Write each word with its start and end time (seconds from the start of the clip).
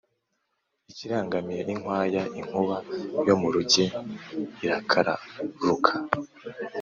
akirangamiye 0.89 1.61
inkwaya 1.73 2.23
inkuba 2.39 2.77
yo 3.27 3.35
mu 3.41 3.47
ruge 3.53 3.85
irakararuka 4.63 5.91